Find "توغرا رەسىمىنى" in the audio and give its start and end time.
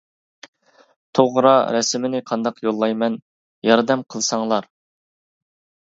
1.17-2.21